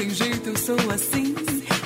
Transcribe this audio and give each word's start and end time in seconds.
tem 0.00 0.08
jeito, 0.08 0.48
eu 0.48 0.56
sou 0.56 0.78
assim. 0.90 1.34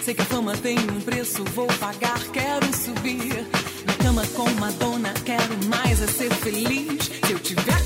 Sei 0.04 0.14
que 0.14 0.22
a 0.22 0.24
fama 0.24 0.56
tem 0.58 0.78
um 0.78 1.00
preço, 1.00 1.42
vou 1.46 1.66
pagar, 1.66 2.20
quero 2.32 2.66
subir. 2.72 3.44
Na 3.84 3.94
cama 3.94 4.24
com 4.36 4.48
Madonna, 4.60 5.12
quero 5.24 5.56
mais 5.68 6.00
é 6.00 6.06
ser 6.06 6.32
feliz. 6.32 7.10
Se 7.26 7.32
eu 7.32 7.40
tiver 7.40 7.83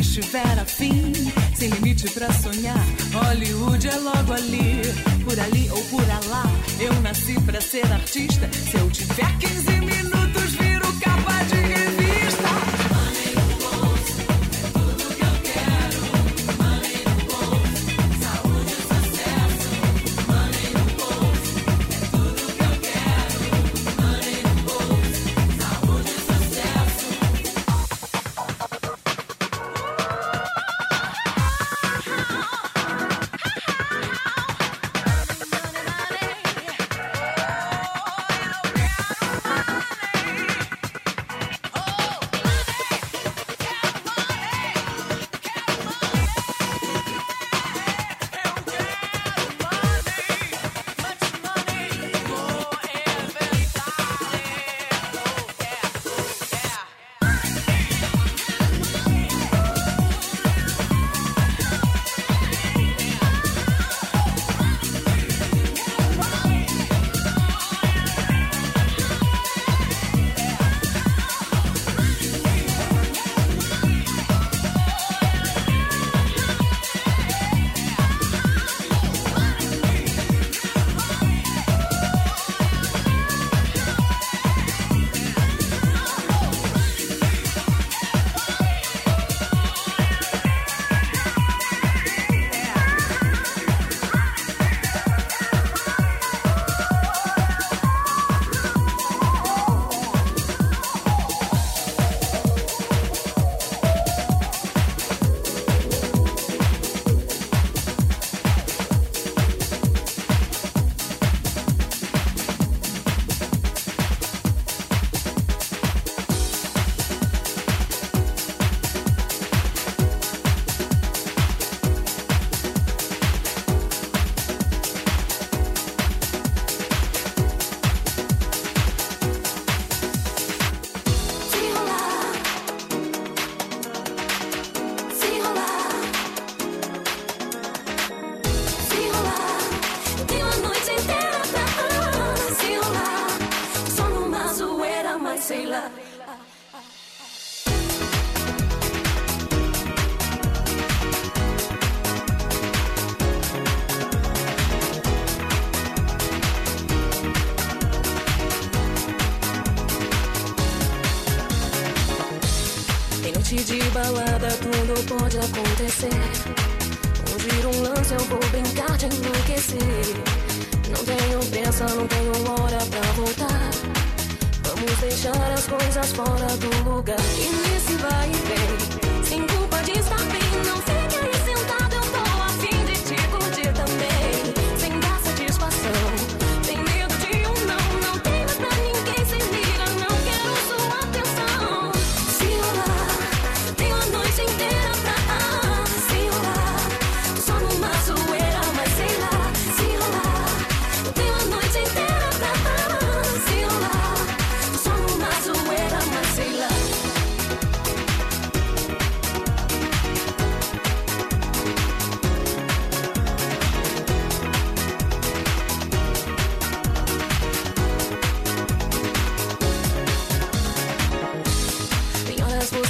estiver 0.00 0.58
afim, 0.58 1.12
sem 1.54 1.68
limite 1.70 2.10
para 2.10 2.32
sonhar, 2.32 2.84
Hollywood 3.12 3.86
é 3.86 3.96
logo 3.96 4.32
ali, 4.32 4.82
por 5.24 5.38
ali 5.38 5.68
ou 5.70 5.82
por 5.84 6.06
lá. 6.06 6.44
Eu 6.80 6.92
nasci 7.00 7.40
para 7.40 7.60
ser 7.60 7.90
artista, 7.92 8.48
se 8.52 8.76
eu 8.76 8.90
tiver 8.90 9.38
15 9.38 9.77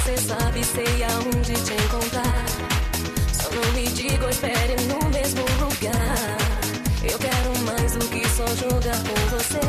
Você 0.08 0.16
sabe, 0.16 0.64
sei 0.64 1.04
aonde 1.04 1.52
te 1.52 1.74
encontrar. 1.74 2.46
Só 3.30 3.50
não 3.50 3.72
me 3.74 3.86
diga, 3.88 4.30
espere 4.30 4.74
no 4.86 5.10
mesmo 5.10 5.42
lugar. 5.60 6.38
Eu 7.04 7.18
quero 7.18 7.58
mais 7.66 7.92
do 7.92 8.08
que 8.08 8.26
só 8.30 8.46
jogar 8.56 8.96
com 9.04 9.36
você. 9.36 9.60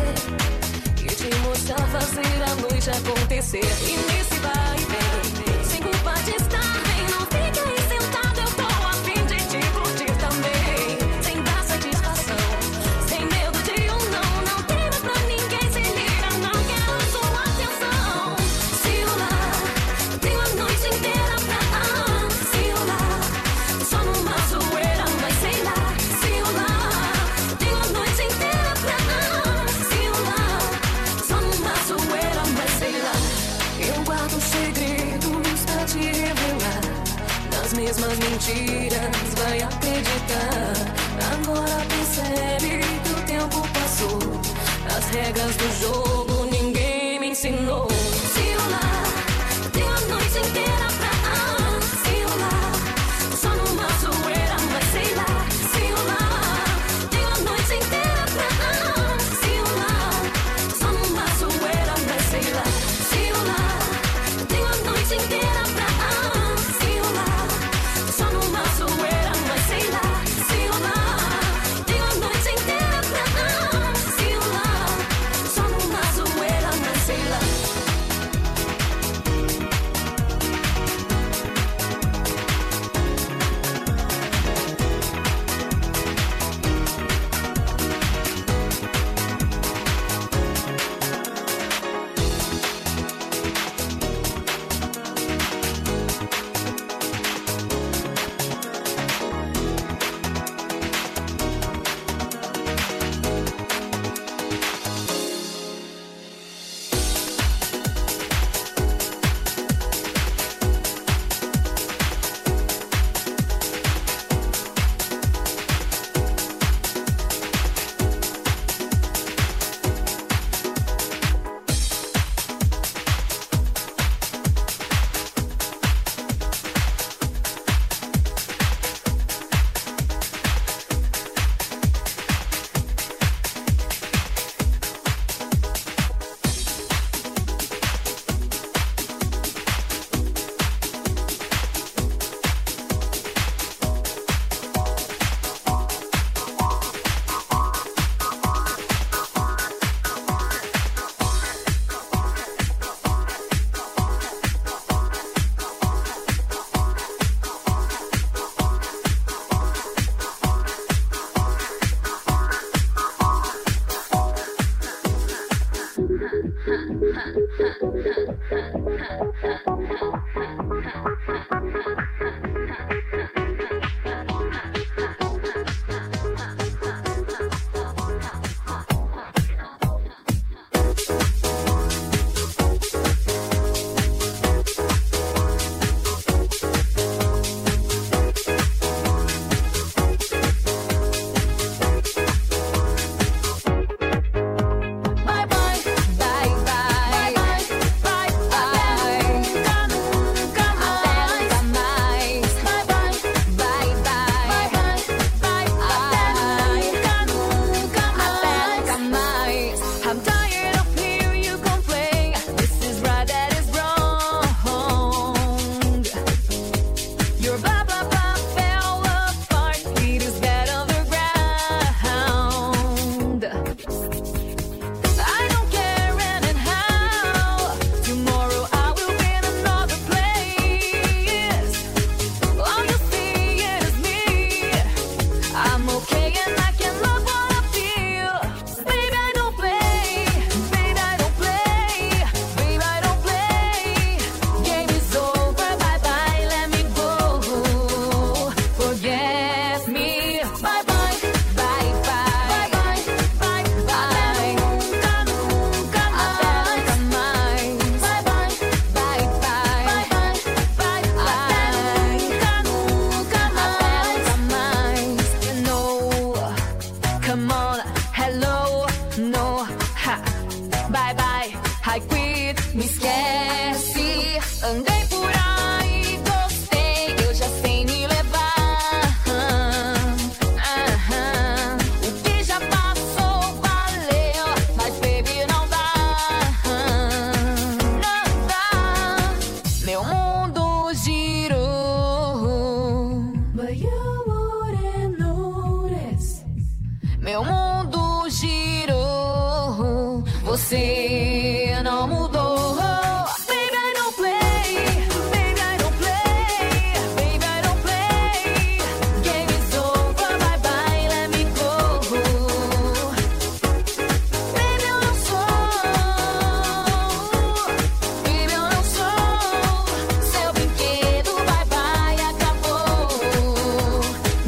E 1.04 1.08
te 1.08 1.36
mostrar 1.40 1.86
fazer 1.90 2.44
a 2.44 2.56
noite 2.56 2.90
acontecer. 2.90 3.66
E 3.82 3.98
nesse 3.98 4.36
vai 4.36 4.78
e 4.78 4.86
vem. 4.86 5.49
mentiras 38.50 39.34
vai 39.38 39.62
acreditar. 39.62 40.74
Agora 41.34 41.86
percebe 41.88 42.80
que 43.04 43.12
o 43.12 43.26
tempo 43.26 43.68
passou, 43.74 44.20
as 44.96 45.06
regras 45.10 45.56
do 45.56 45.80
jogo. 45.80 46.09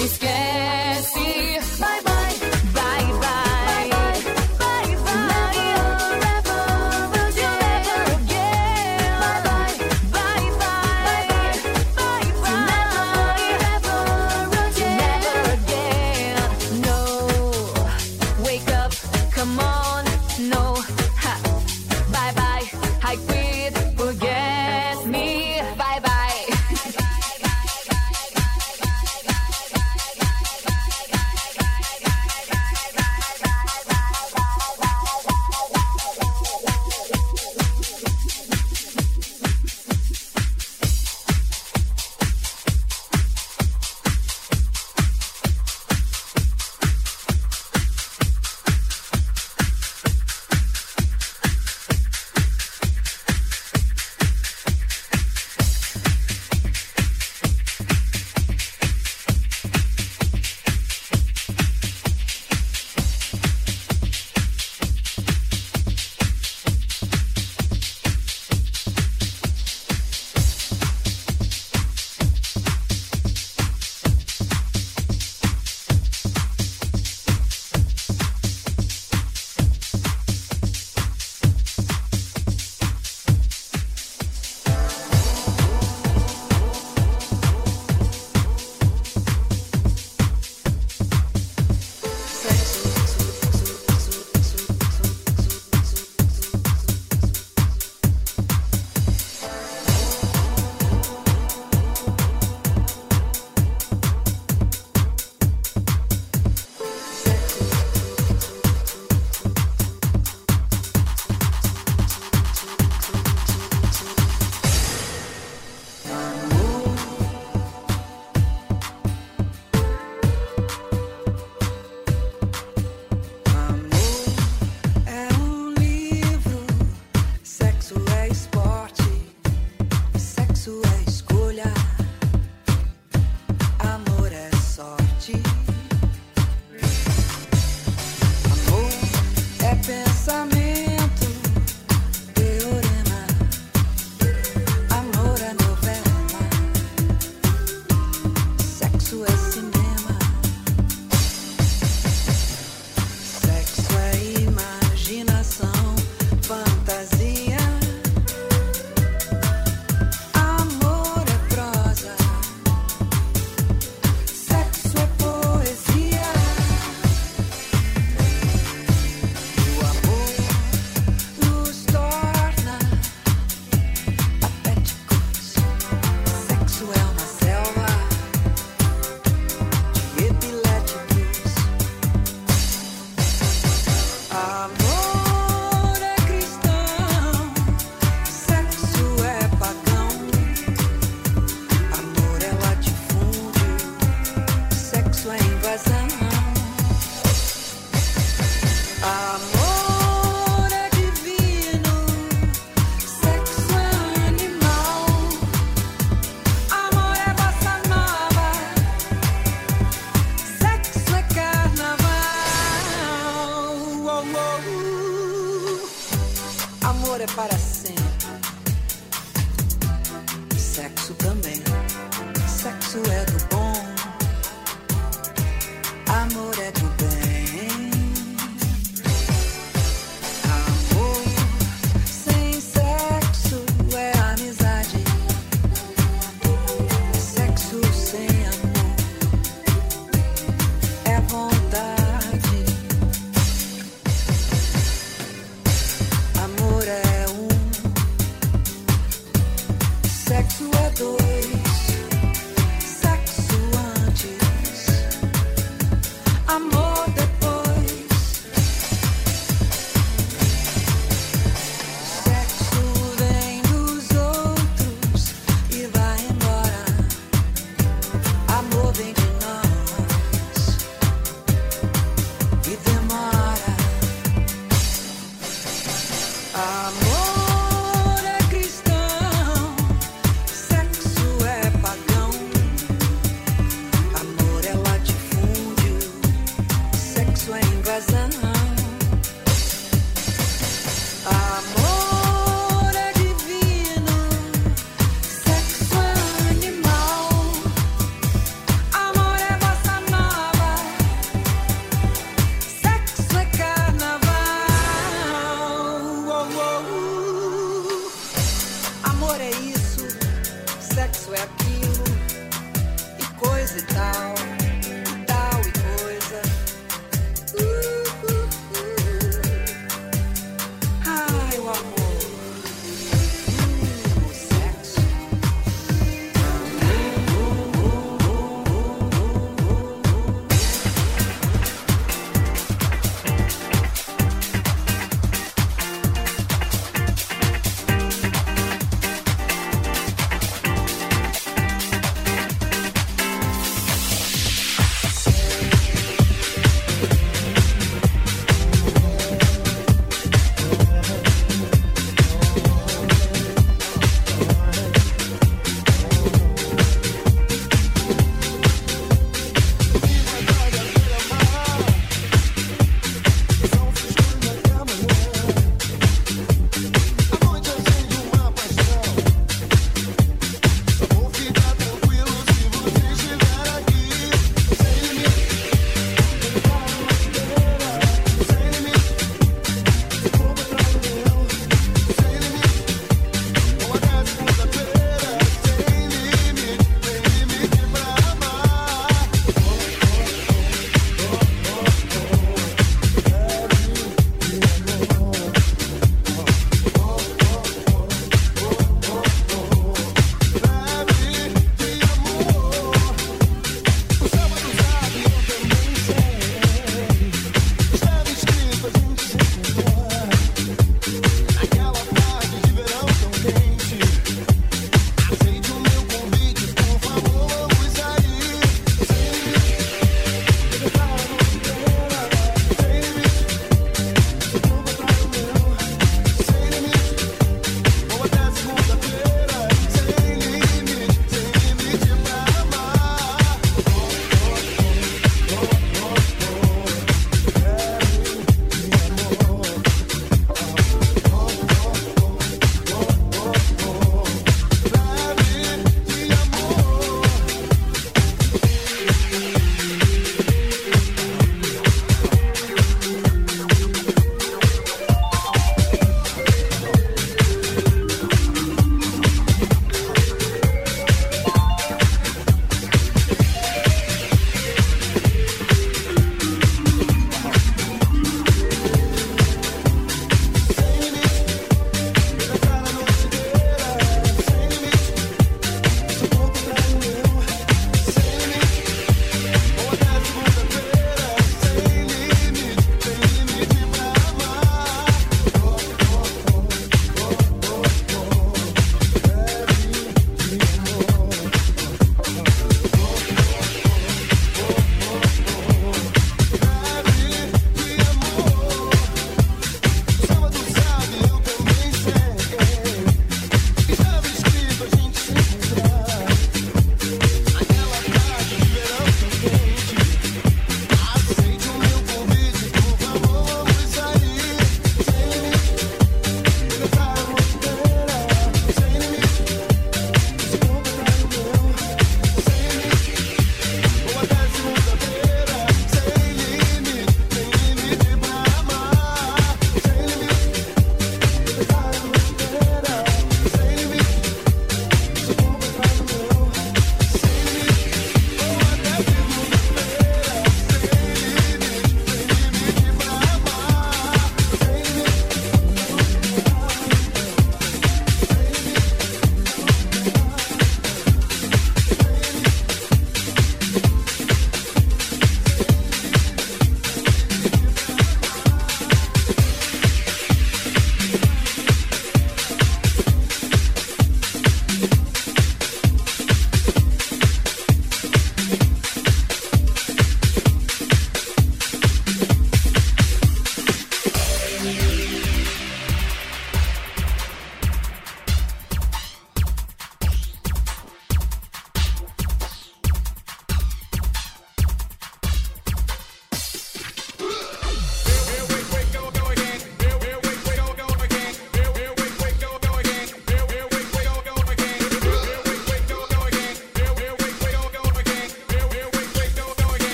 mis 0.00 0.14
scared. 0.14 0.39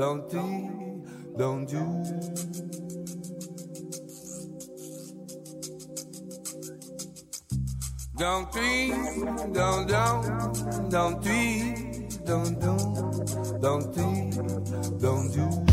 don't 0.00 0.30
do, 0.30 1.04
don't 1.36 1.66
do. 1.68 1.76
Don't 8.16 8.50
tweet, 8.50 8.94
don't 9.52 9.86
don't, 9.86 10.90
don't 10.90 11.22
tweet, 11.22 12.24
don't 12.24 12.58
don't, 12.58 13.60
don't 13.60 13.92
tweet, 13.92 15.00
don't 15.00 15.32
do. 15.34 15.69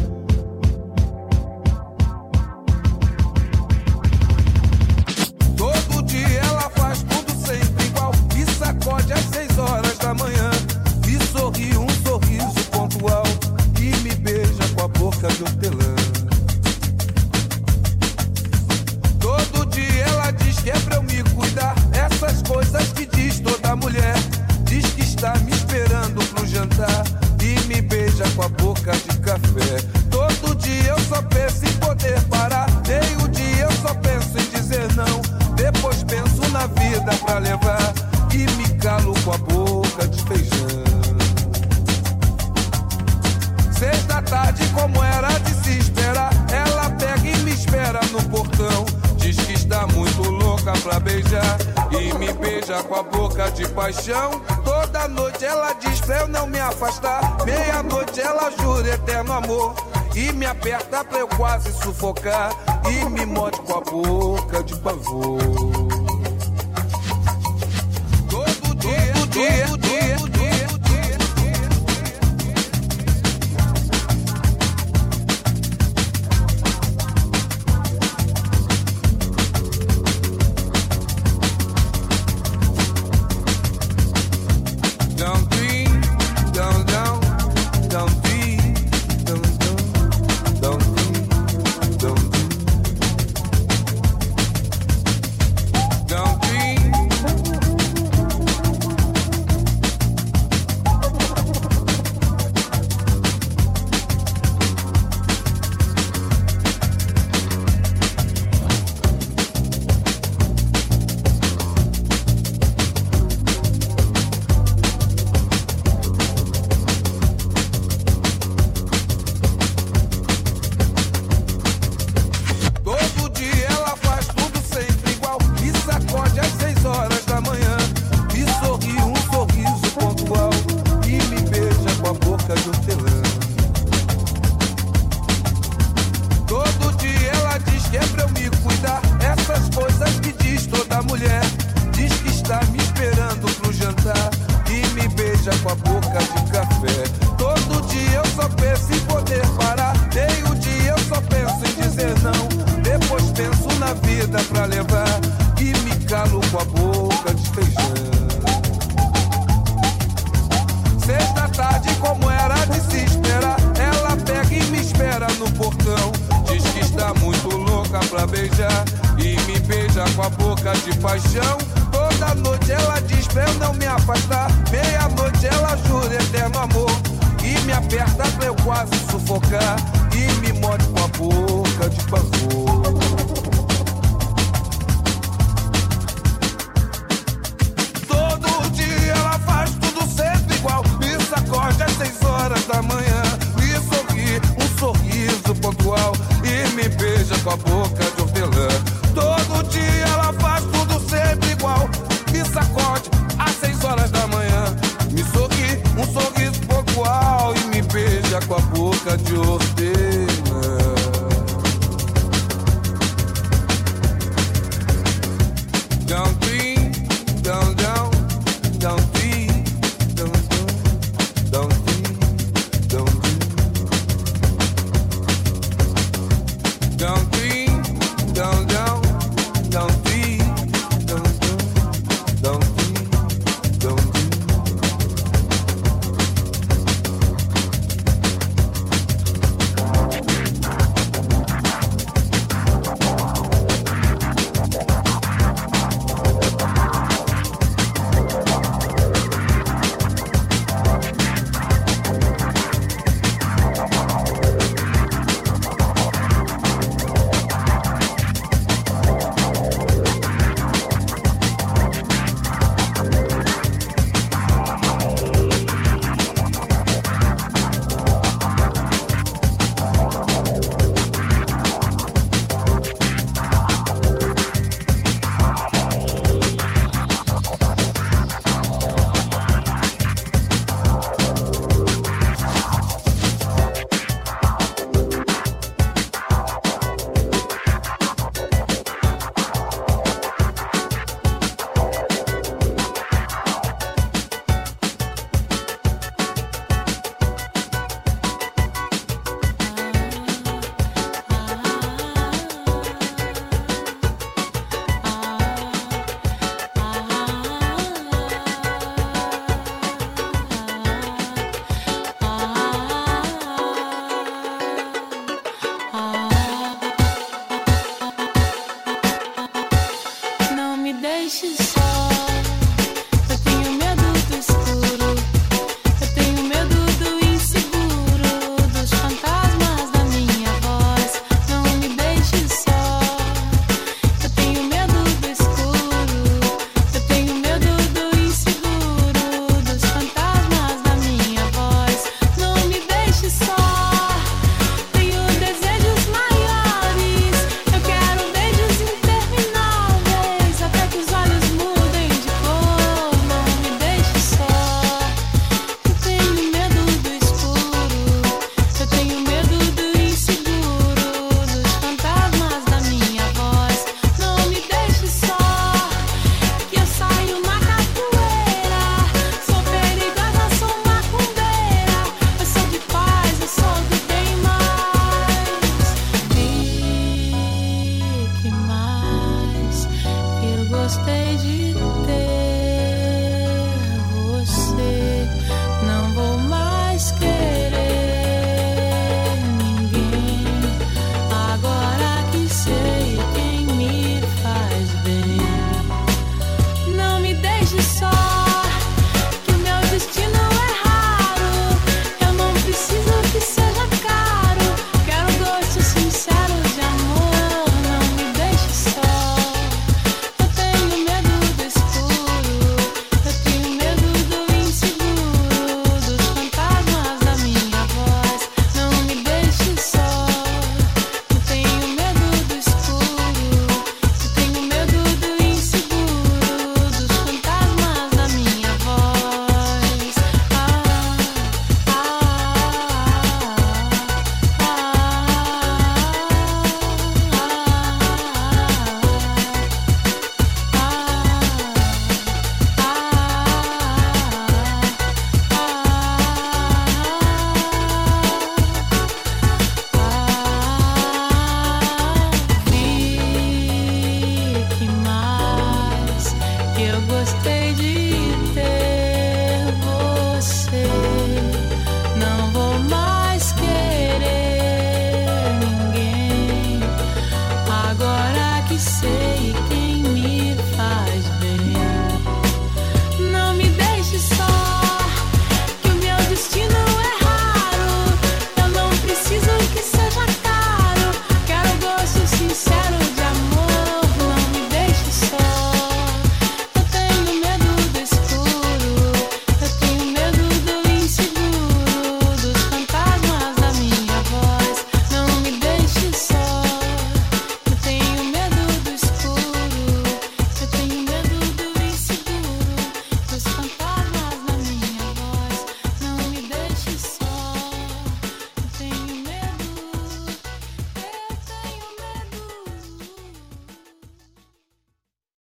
focar 62.07 62.66